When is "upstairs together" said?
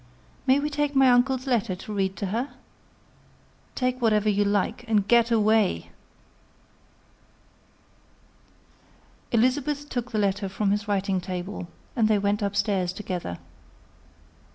12.41-13.37